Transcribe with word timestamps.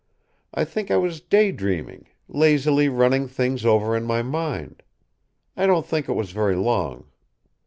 I 0.51 0.65
think 0.65 0.89
I 0.89 0.97
was 0.97 1.21
day 1.21 1.51
dreaming, 1.51 2.07
lazily 2.27 2.89
running 2.89 3.27
things 3.27 3.63
over 3.65 3.95
in 3.95 4.03
my 4.03 4.23
mind. 4.23 4.81
I 5.55 5.67
don't 5.67 5.85
think 5.85 6.09
it 6.09 6.13
was 6.13 6.31
very 6.31 6.55
long. 6.55 7.05